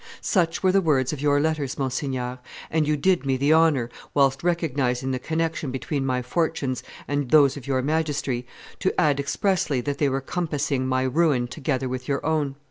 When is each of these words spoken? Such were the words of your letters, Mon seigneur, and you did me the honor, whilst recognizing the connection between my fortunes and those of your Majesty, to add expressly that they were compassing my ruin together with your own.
Such 0.19 0.63
were 0.63 0.71
the 0.71 0.81
words 0.81 1.13
of 1.13 1.21
your 1.21 1.39
letters, 1.39 1.77
Mon 1.77 1.91
seigneur, 1.91 2.39
and 2.71 2.87
you 2.87 2.97
did 2.97 3.23
me 3.23 3.37
the 3.37 3.53
honor, 3.53 3.87
whilst 4.15 4.41
recognizing 4.43 5.11
the 5.11 5.19
connection 5.19 5.69
between 5.69 6.07
my 6.07 6.23
fortunes 6.23 6.81
and 7.07 7.29
those 7.29 7.55
of 7.55 7.67
your 7.67 7.83
Majesty, 7.83 8.47
to 8.79 8.99
add 8.99 9.19
expressly 9.19 9.79
that 9.81 9.99
they 9.99 10.09
were 10.09 10.19
compassing 10.19 10.87
my 10.87 11.03
ruin 11.03 11.45
together 11.47 11.87
with 11.87 12.07
your 12.07 12.25
own. 12.25 12.55